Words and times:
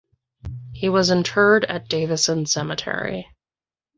He 0.73 0.89
was 0.89 1.11
interred 1.11 1.63
at 1.65 1.87
Davison 1.87 2.47
Cemetery. 2.47 3.27